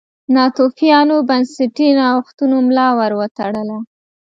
ناتوفیانو 0.35 1.15
بنسټي 1.29 1.87
نوښتونو 1.99 2.55
ملا 2.67 2.87
ور 2.97 3.11
وتړله. 3.19 3.77